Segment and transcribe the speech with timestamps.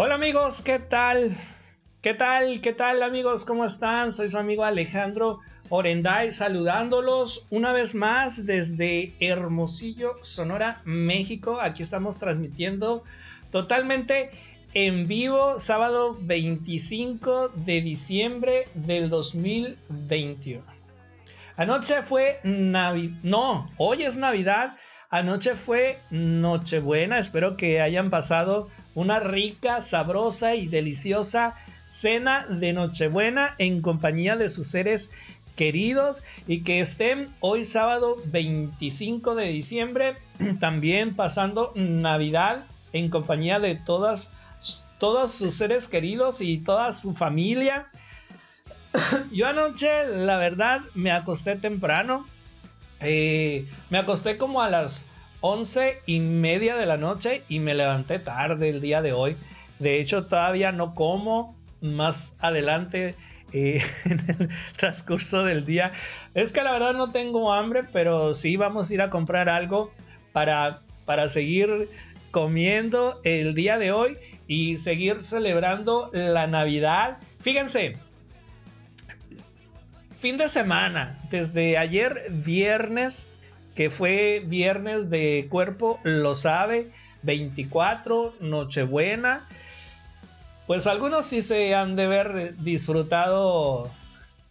[0.00, 1.36] Hola amigos, ¿qué tal?
[2.02, 2.60] ¿Qué tal?
[2.60, 3.44] ¿Qué tal amigos?
[3.44, 4.12] ¿Cómo están?
[4.12, 5.40] Soy su amigo Alejandro
[5.70, 11.60] Orenday saludándolos una vez más desde Hermosillo, Sonora, México.
[11.60, 13.02] Aquí estamos transmitiendo
[13.50, 14.30] totalmente
[14.72, 20.62] en vivo sábado 25 de diciembre del 2021.
[21.56, 24.76] Anoche fue Navidad, no, hoy es Navidad,
[25.10, 33.54] anoche fue Nochebuena, espero que hayan pasado una rica, sabrosa y deliciosa cena de Nochebuena
[33.58, 35.10] en compañía de sus seres
[35.56, 40.16] queridos y que estén hoy sábado 25 de diciembre
[40.60, 44.30] también pasando Navidad en compañía de todas
[44.98, 47.86] todos sus seres queridos y toda su familia.
[49.32, 52.26] Yo anoche, la verdad, me acosté temprano.
[53.00, 55.06] Eh, me acosté como a las
[55.40, 59.36] once y media de la noche y me levanté tarde el día de hoy.
[59.78, 61.56] De hecho, todavía no como.
[61.80, 63.14] Más adelante
[63.52, 65.92] eh, en el transcurso del día.
[66.34, 69.92] Es que la verdad no tengo hambre, pero sí vamos a ir a comprar algo
[70.32, 71.88] para, para seguir
[72.32, 74.16] comiendo el día de hoy
[74.48, 77.18] y seguir celebrando la Navidad.
[77.38, 77.96] Fíjense,
[80.18, 83.28] fin de semana, desde ayer viernes
[83.76, 86.90] que fue viernes de cuerpo, lo sabe,
[87.22, 89.46] 24, Nochebuena.
[90.66, 93.92] Pues algunos sí se han de ver disfrutado,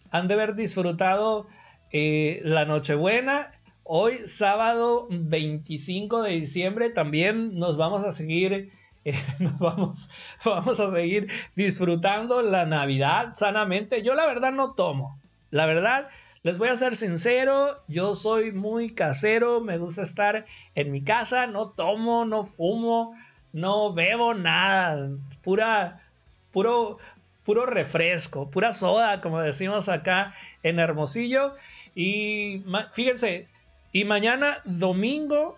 [0.09, 1.47] han de haber disfrutado
[1.91, 3.51] eh, la Nochebuena.
[3.83, 8.71] Hoy, sábado 25 de diciembre, también nos vamos a seguir,
[9.03, 10.09] eh, nos vamos,
[10.45, 14.01] vamos a seguir disfrutando la Navidad sanamente.
[14.01, 15.19] Yo la verdad no tomo,
[15.51, 16.09] la verdad
[16.47, 21.45] les voy a ser sincero, yo soy muy casero, me gusta estar en mi casa,
[21.45, 23.17] no tomo, no fumo,
[23.51, 25.09] no bebo nada,
[25.41, 26.07] pura,
[26.53, 26.99] puro,
[27.43, 31.55] puro refresco, pura soda, como decimos acá en Hermosillo.
[31.95, 33.49] Y fíjense,
[33.91, 35.57] y mañana domingo,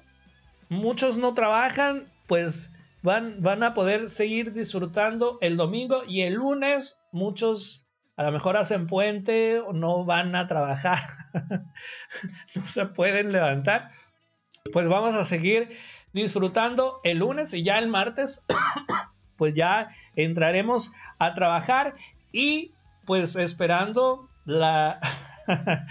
[0.69, 2.71] muchos no trabajan, pues
[3.03, 7.88] van, van a poder seguir disfrutando el domingo y el lunes muchos
[8.19, 10.99] a lo mejor hacen puente o no van a trabajar,
[12.53, 13.91] no se pueden levantar,
[14.73, 15.69] pues vamos a seguir
[16.11, 18.43] disfrutando el lunes y ya el martes,
[19.37, 19.87] pues ya
[20.17, 21.93] entraremos a trabajar
[22.33, 22.73] y
[23.05, 24.99] pues esperando la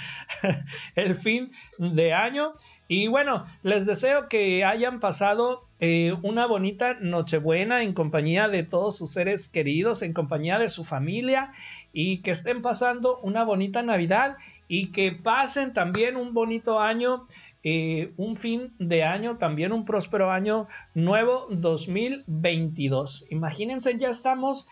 [0.97, 2.53] el fin de año.
[2.89, 8.99] Y bueno, les deseo que hayan pasado eh, una bonita Nochebuena en compañía de todos
[8.99, 11.53] sus seres queridos, en compañía de su familia
[11.93, 17.27] y que estén pasando una bonita Navidad y que pasen también un bonito año.
[17.65, 23.27] Eh, un fin de año, también un próspero año nuevo 2022.
[23.31, 24.69] Imagínense, ya estamos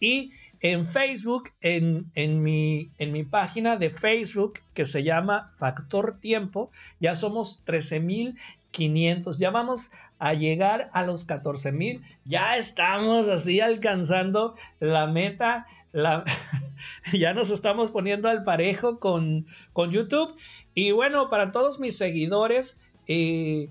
[0.00, 6.20] y en Facebook, en, en, mi, en mi página de Facebook que se llama Factor
[6.20, 6.70] Tiempo,
[7.00, 8.36] ya somos 13.000
[8.72, 9.38] 500.
[9.38, 9.92] Ya vamos
[10.22, 12.00] a llegar a los 14 mil.
[12.24, 15.66] Ya estamos así alcanzando la meta.
[15.90, 16.24] La,
[17.12, 20.32] ya nos estamos poniendo al parejo con, con YouTube.
[20.74, 22.78] Y bueno, para todos mis seguidores
[23.08, 23.68] eh,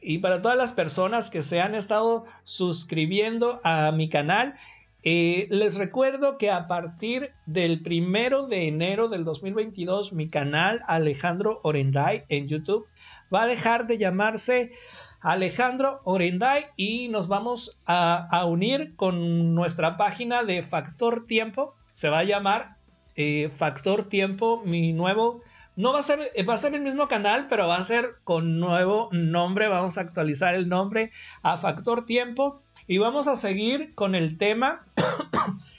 [0.00, 4.54] y para todas las personas que se han estado suscribiendo a mi canal,
[5.02, 11.58] eh, les recuerdo que a partir del primero de enero del 2022, mi canal Alejandro
[11.64, 12.86] Orenday en YouTube
[13.34, 14.70] va a dejar de llamarse
[15.20, 21.74] Alejandro Orenday y nos vamos a, unir con nuestra página de Factor Tiempo.
[21.92, 22.76] Se va a llamar
[23.16, 25.42] eh, Factor Tiempo, mi nuevo.
[25.74, 28.60] No va a ser, va a ser el mismo canal, pero va a ser con
[28.60, 29.68] nuevo nombre.
[29.68, 31.10] Vamos a actualizar el nombre
[31.42, 34.86] a Factor Tiempo y vamos a seguir con el tema,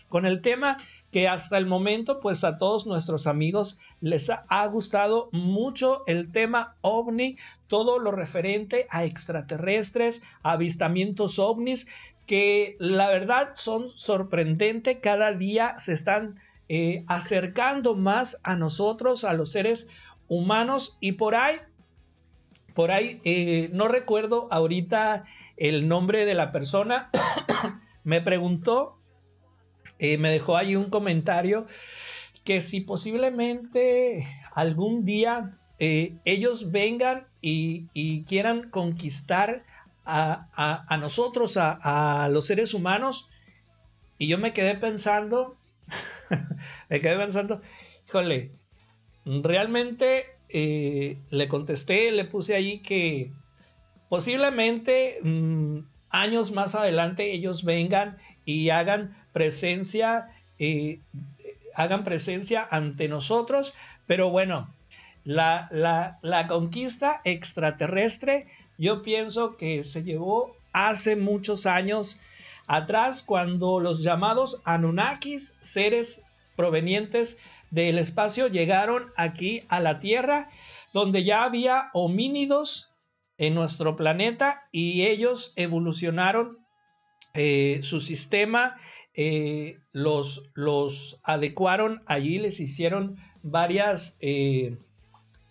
[0.09, 0.77] con el tema
[1.11, 6.75] que hasta el momento pues a todos nuestros amigos les ha, gustado mucho el tema
[6.81, 11.87] ovni, todo lo referente a extraterrestres, avistamientos ovnis,
[12.25, 19.33] que la verdad son sorprendentes, cada día se están eh, acercando más a nosotros, a
[19.33, 19.89] los seres
[20.27, 21.55] humanos y por ahí,
[22.75, 25.25] por ahí, eh, no recuerdo ahorita
[25.57, 27.09] el nombre de la persona,
[28.03, 28.98] me preguntó
[29.99, 31.67] eh, me dejó ahí un comentario
[32.43, 39.65] que si posiblemente algún día eh, ellos vengan y, quieran conquistar
[40.05, 43.29] a, nosotros, a, los seres humanos.
[44.17, 45.57] Y yo me quedé pensando,
[46.89, 47.61] me quedé pensando,
[48.07, 48.51] híjole,
[49.25, 53.31] realmente eh, le contesté, le puse allí que
[54.09, 55.79] posiblemente mm,
[56.09, 58.17] años más adelante ellos vengan
[58.49, 60.99] y hagan presencia, eh,
[61.75, 63.75] hagan presencia ante nosotros,
[64.07, 64.73] pero bueno,
[65.23, 65.69] la,
[66.23, 68.47] la, conquista extraterrestre
[68.79, 72.19] yo pienso que se llevó hace muchos años
[72.65, 76.23] atrás cuando los llamados Anunnakis, seres
[76.55, 77.37] provenientes
[77.69, 80.49] del espacio, llegaron aquí a la Tierra,
[80.91, 82.89] donde ya había homínidos
[83.37, 86.57] en nuestro planeta y ellos evolucionaron
[87.33, 88.75] eh, su sistema,
[89.13, 94.17] eh, los, los adecuaron allí, les hicieron varias...
[94.21, 94.77] Eh,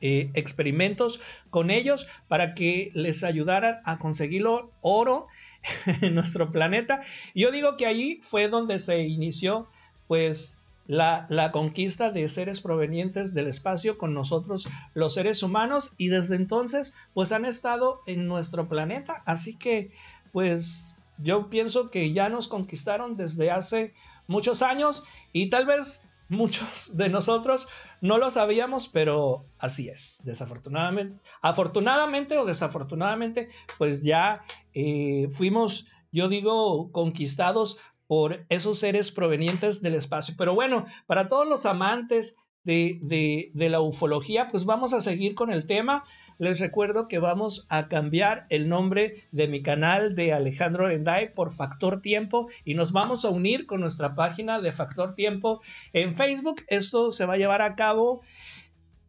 [0.01, 1.21] experimentos
[1.51, 4.45] con ellos para que les ayudaran a conseguir
[4.81, 5.27] oro
[6.03, 7.01] en nuestro planeta.
[7.35, 9.67] Yo digo que allí fue donde se inició
[10.07, 16.09] pues la, la, conquista de seres provenientes del espacio con nosotros los seres humanos y
[16.09, 19.23] desde entonces pues han estado en nuestro planeta.
[19.27, 19.91] Así que
[20.33, 23.95] pues yo pienso que ya nos conquistaron desde hace
[24.27, 27.69] muchos años y tal vez muchos de nosotros
[28.01, 31.21] no lo sabíamos, pero así es, desafortunadamente.
[31.43, 33.49] Afortunadamente o desafortunadamente,
[33.79, 34.43] pues ya
[34.75, 40.35] eh, fuimos, yo digo, conquistados por esos seres provenientes del espacio.
[40.39, 45.67] Pero bueno, para todos los amantes de, la ufología, pues vamos a seguir con el
[45.67, 46.05] tema.
[46.39, 51.53] Les recuerdo que vamos a cambiar el nombre de mi canal de Alejandro Renday por
[51.53, 55.61] Factor Tiempo y nos vamos a unir con nuestra página de Factor Tiempo
[55.93, 56.63] en Facebook.
[56.69, 58.21] Esto se va a llevar a cabo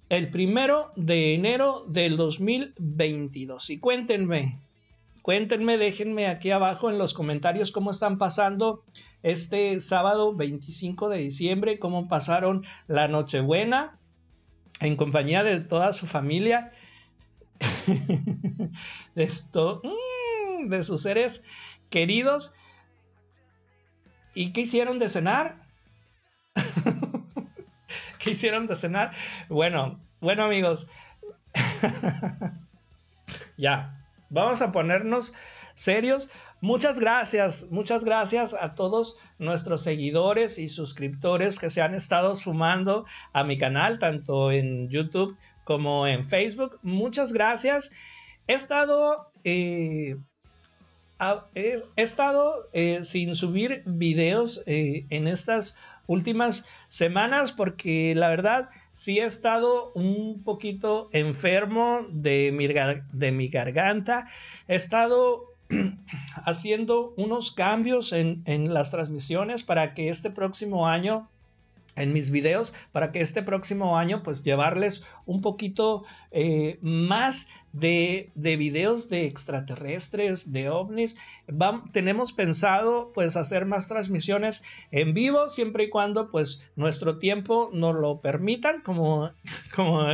[0.09, 3.69] el primero de enero del 2022.
[3.69, 4.61] Y cuéntenme,
[5.21, 8.83] Cuéntenme, déjenme aquí abajo en los comentarios cómo están pasando
[9.21, 13.99] este sábado 25 de diciembre, cómo pasaron la Nochebuena
[14.79, 16.71] en compañía de toda su familia,
[19.15, 21.43] de, esto, mm, de sus seres
[21.89, 22.53] queridos.
[24.33, 25.67] ¿Y qué hicieron de cenar?
[28.19, 29.11] ¿Qué hicieron de cenar?
[29.49, 30.87] Bueno, bueno amigos,
[33.57, 33.98] ya,
[34.29, 35.33] Vamos a ponernos
[35.73, 36.29] serios.
[36.61, 43.05] Muchas gracias, muchas gracias a todos nuestros seguidores y suscriptores que se han estado sumando
[43.31, 46.79] a mi canal, tanto en YouTube como en Facebook.
[46.81, 47.91] Muchas gracias.
[48.47, 50.17] He estado, eh,
[51.55, 55.77] he, estado eh, sin subir videos eh, en estas
[56.07, 58.69] últimas semanas porque la verdad
[58.99, 64.27] sí he estado un poquito enfermo de mi, de mi garganta.
[64.67, 65.55] He estado
[66.45, 71.29] haciendo unos cambios en, en las transmisiones para que este próximo año
[71.99, 78.31] en mis videos para que este próximo año pues llevarles un poquito eh, más de,
[78.35, 81.17] de, videos de extraterrestres, de ovnis.
[81.91, 87.95] tenemos pensado pues hacer más transmisiones en vivo siempre y cuando pues nuestro tiempo nos
[87.95, 89.31] lo permitan como,
[89.75, 90.05] como,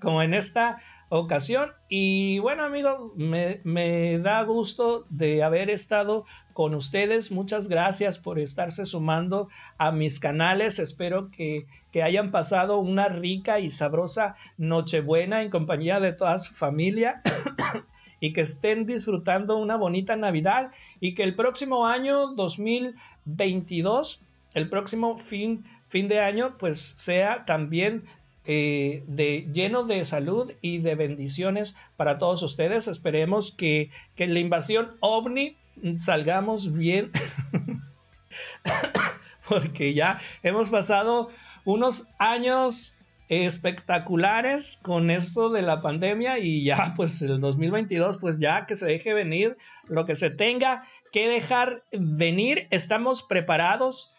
[0.00, 0.78] como en esta
[1.18, 1.72] ocasión.
[1.90, 7.30] Y bueno amigos, me, me, da gusto de haber estado con ustedes.
[7.30, 10.78] Muchas gracias por estarse sumando a mis canales.
[10.78, 16.54] Espero que, que hayan pasado una rica y sabrosa Nochebuena en compañía de toda su
[16.54, 17.20] familia.
[18.20, 25.18] y que estén disfrutando una bonita Navidad y que el próximo año 2022, el próximo
[25.18, 28.04] fin, fin de año, pues sea también
[28.44, 32.88] eh, de, lleno de salud y de bendiciones para todos ustedes.
[32.88, 35.56] Esperemos que, que la invasión ovni
[35.98, 37.10] salgamos bien.
[39.48, 41.28] Porque ya hemos pasado
[41.64, 42.96] unos años
[43.28, 48.84] espectaculares con esto de la pandemia y ya pues el 2022 pues ya que se
[48.84, 49.56] deje venir
[49.86, 50.82] lo que se tenga
[51.12, 54.12] que dejar venir estamos preparados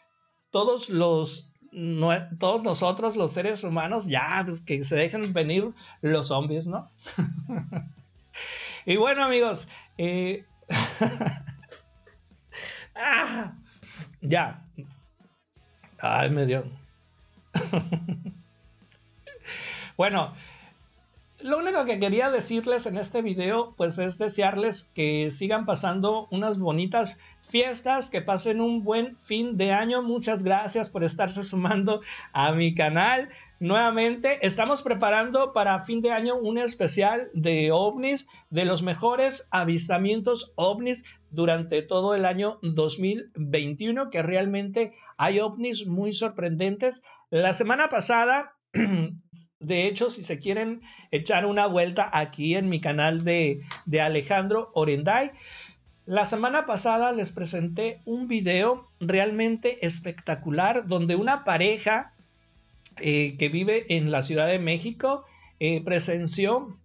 [0.50, 1.53] todos los
[2.40, 6.90] todos nosotros los seres humanos, ya pues, que se dejen venir los zombies, ¿no?
[8.86, 10.46] y bueno amigos, eh,
[12.96, 13.54] ah,
[14.22, 14.64] ya.
[16.00, 16.66] Ay, me dio.
[19.98, 20.34] bueno,
[21.44, 26.58] lo único que quería decirles en este video, pues es desearles que sigan pasando unas
[26.58, 30.02] bonitas fiestas, que pasen un buen fin de año.
[30.02, 33.28] Muchas gracias por estarse sumando a mi canal.
[33.60, 40.54] Nuevamente, estamos preparando para fin de año un especial de ovnis, de los mejores avistamientos
[40.56, 47.04] ovnis durante todo el año 2021, que realmente hay ovnis muy sorprendentes.
[47.30, 48.56] La semana pasada
[49.60, 53.62] de hecho, si se quieren echar una vuelta aquí en mi canal de,
[54.02, 55.32] Alejandro Orenday,
[56.06, 62.14] la semana pasada les presenté un video realmente espectacular donde una pareja
[62.98, 65.24] eh, que vive en la Ciudad de México
[65.60, 66.78] eh, presenció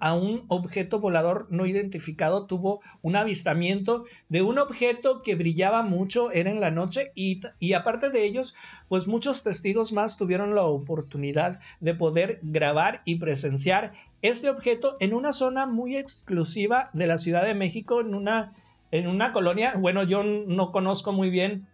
[0.00, 6.30] a un objeto volador no identificado tuvo un avistamiento de un objeto que brillaba mucho,
[6.30, 8.54] era en la noche y, y aparte de ellos,
[8.88, 13.92] pues muchos testigos más tuvieron la oportunidad de poder grabar y presenciar
[14.22, 18.52] este objeto en una zona muy exclusiva de la Ciudad de México, en una,
[18.90, 21.66] en una colonia, bueno, yo no conozco muy bien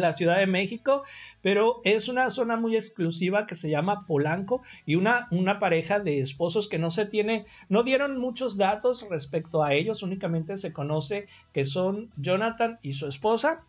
[0.00, 1.04] la Ciudad de México,
[1.42, 6.20] pero es una zona muy exclusiva que se llama Polanco y una, una pareja de
[6.20, 11.26] esposos que no se tiene, no dieron muchos datos respecto a ellos, únicamente se conoce
[11.52, 13.60] que son Jonathan y su esposa.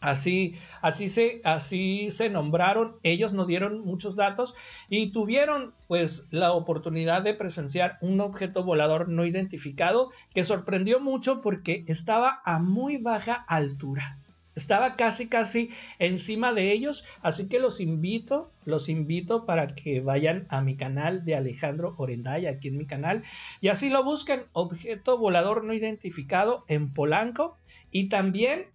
[0.00, 4.54] Así, así, se, así se nombraron, ellos no dieron muchos datos
[4.90, 11.40] y tuvieron pues la oportunidad de presenciar un objeto volador no identificado que sorprendió mucho
[11.40, 14.18] porque estaba a muy baja altura.
[14.54, 20.46] Estaba casi, casi encima de ellos, así que los invito, los invito para que vayan
[20.48, 23.24] a mi canal de Alejandro Orenday, aquí en mi canal,
[23.60, 27.58] y así lo busquen, objeto volador no identificado en Polanco,
[27.90, 28.66] y también,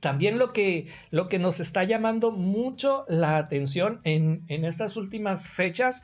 [0.00, 5.48] también lo que, lo que nos está llamando mucho la atención en, en estas últimas
[5.48, 6.02] fechas,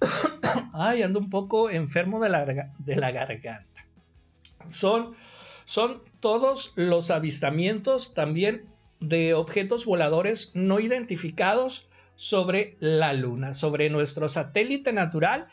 [0.74, 2.44] ay, ando un poco enfermo de la,
[2.78, 3.86] de la garganta,
[4.68, 5.14] son
[5.70, 8.66] son todos los avistamientos también
[9.00, 15.46] de objetos voladores no identificados sobre la Luna, sobre nuestro satélite natural.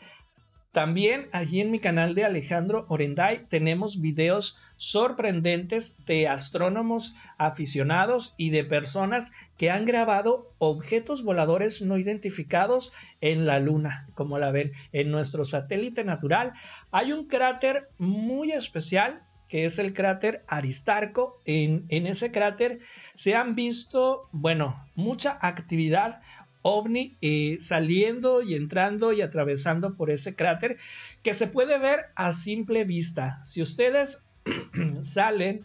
[0.70, 8.50] También allí en mi canal de Alejandro Orenday tenemos videos sorprendentes de astrónomos aficionados y
[8.50, 14.72] de personas que han grabado objetos voladores no identificados en la Luna, como la ven
[14.92, 16.52] en nuestro satélite natural.
[16.90, 21.40] Hay un cráter muy especial que es el cráter Aristarco.
[21.44, 22.78] En, ese cráter
[23.14, 26.20] se han visto, bueno, mucha actividad
[26.62, 30.76] ovni eh, saliendo y entrando y atravesando por ese cráter
[31.22, 33.40] que se puede ver a simple vista.
[33.44, 34.22] Si ustedes
[35.02, 35.64] salen,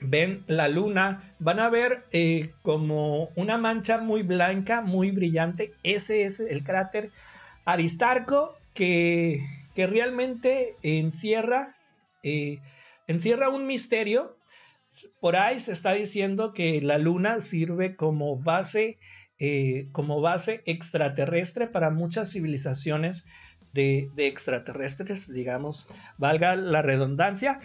[0.00, 5.72] ven la luna, van a ver eh, como una mancha muy blanca, muy brillante.
[5.82, 7.10] Ese es el cráter
[7.64, 9.40] Aristarco que,
[9.74, 11.76] que realmente encierra
[12.22, 12.58] eh,
[13.08, 14.38] encierra un misterio.
[15.20, 18.98] Por ahí se está diciendo que la luna sirve como base,
[19.38, 23.26] eh, como base extraterrestre para muchas civilizaciones
[23.72, 27.60] de, de extraterrestres, digamos, valga la redundancia.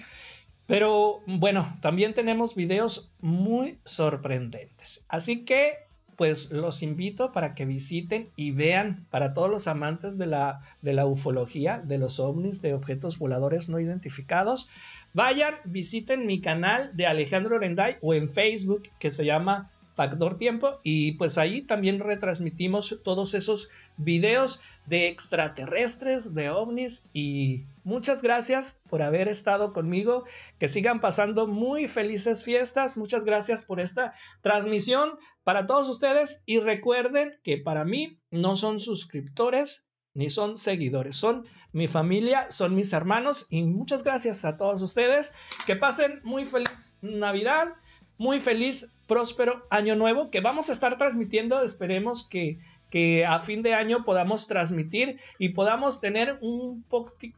[0.65, 5.05] Pero bueno, también tenemos videos muy sorprendentes.
[5.09, 5.75] Así que
[6.15, 10.93] pues los invito para que visiten y vean para todos los amantes de la, de
[10.93, 14.67] la ufología, de los ovnis, de objetos voladores no identificados.
[15.13, 20.79] Vayan, visiten mi canal de Alejandro Orenday o en Facebook que se llama Factor Tiempo
[20.83, 28.81] y pues ahí también retransmitimos todos esos videos de extraterrestres, de ovnis y muchas gracias
[28.89, 30.25] por haber estado conmigo,
[30.59, 36.41] que sigan pasando muy felices fiestas, muchas gracias por esta transmisión para todos ustedes.
[36.45, 42.75] Y recuerden que para mí no son suscriptores ni son seguidores, son mi familia, son
[42.75, 45.33] mis hermanos y muchas gracias a todos ustedes,
[45.65, 47.69] que pasen muy feliz Navidad
[48.17, 51.61] muy feliz, próspero año nuevo que vamos a estar transmitiendo.
[51.61, 52.57] Esperemos que,
[52.89, 56.85] que a fin de año podamos transmitir y podamos tener un,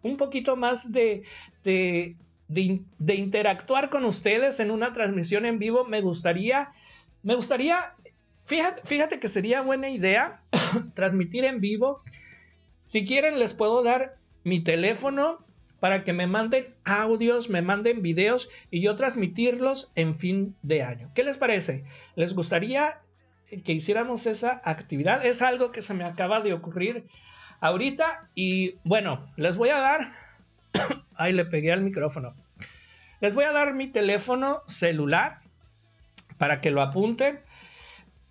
[0.01, 1.23] un poquito más de,
[1.63, 2.15] de,
[2.47, 5.85] de, interactuar con ustedes en una transmisión en vivo.
[5.85, 6.71] Me gustaría,
[7.23, 7.93] me gustaría,
[8.45, 10.41] fíjate, fíjate que sería buena idea
[10.93, 12.03] transmitir en vivo.
[12.85, 15.43] Si quieren, les puedo dar mi teléfono
[15.79, 21.11] para que me manden audios, me manden videos y yo transmitirlos en fin de año.
[21.13, 21.83] ¿Qué les parece?
[22.15, 23.01] ¿Les gustaría
[23.63, 25.25] que hiciéramos esa actividad?
[25.25, 27.05] Es algo que se me acaba de ocurrir
[27.59, 30.11] ahorita y bueno, les voy a dar...
[31.15, 32.35] Ahí le pegué al micrófono.
[33.21, 35.39] Les voy a dar mi teléfono celular
[36.37, 37.39] para que lo apunten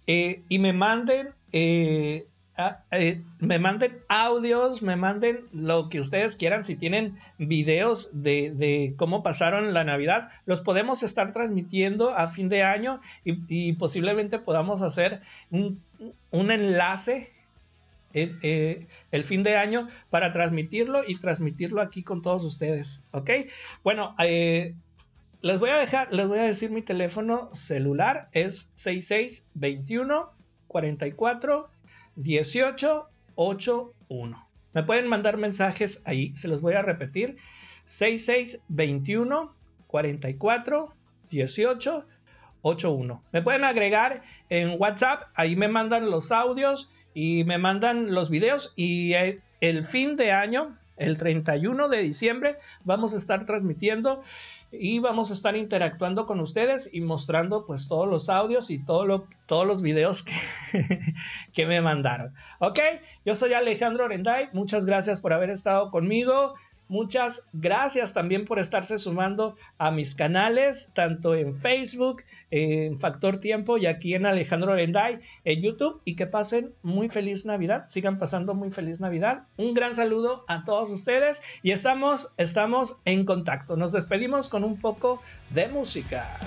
[0.06, 6.36] eh, y me manden eh, ah, eh, me manden audios, me manden lo que ustedes
[6.36, 6.64] quieran.
[6.64, 12.62] Si tienen videos de, cómo pasaron la Navidad, los podemos estar transmitiendo a fin de
[12.62, 15.20] año y, posiblemente podamos hacer
[15.50, 15.80] un,
[16.32, 17.30] enlace
[18.12, 23.02] eh, eh, el fin de año para transmitirlo y transmitirlo aquí con todos ustedes.
[23.12, 23.30] ¿Ok?
[23.82, 24.14] Bueno,
[25.44, 30.30] les voy a dejar, les voy a decir mi teléfono celular es 6621
[30.68, 31.68] 44
[32.16, 34.48] 18 81.
[34.72, 37.36] Me pueden mandar mensajes ahí, se los voy a repetir.
[37.84, 39.54] 6621
[39.86, 40.94] 44
[41.30, 42.06] 18
[42.62, 43.22] 81.
[43.32, 48.72] Me pueden agregar en WhatsApp, ahí me mandan los audios y me mandan los videos
[48.74, 49.12] y
[49.60, 54.22] el fin de año, el 31 de diciembre, vamos a estar transmitiendo
[54.78, 59.06] y vamos a estar interactuando con ustedes y mostrando pues todos los audios y todos
[59.66, 60.34] los videos que,
[61.52, 62.34] que me mandaron.
[62.60, 62.78] Ok,
[63.24, 66.54] yo soy Alejandro Orenday, muchas gracias por haber estado conmigo.
[66.88, 73.78] Muchas gracias también por estarse sumando a mis canales, tanto en Facebook, en Factor Tiempo
[73.78, 76.00] y aquí en Alejandro Orenday en YouTube.
[76.04, 79.46] Y que pasen muy feliz Navidad, sigan pasando muy feliz Navidad.
[79.56, 83.76] Un gran saludo a todos ustedes y estamos, estamos en contacto.
[83.76, 86.38] Nos despedimos con un poco de música.